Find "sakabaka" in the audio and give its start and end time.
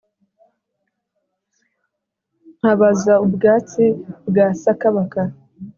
4.61-5.21